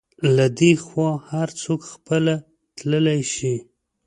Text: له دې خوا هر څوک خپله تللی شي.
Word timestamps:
له 0.35 0.45
دې 0.59 0.71
خوا 0.85 1.11
هر 1.31 1.49
څوک 1.61 1.81
خپله 1.93 2.33
تللی 2.77 3.21
شي. 3.33 3.55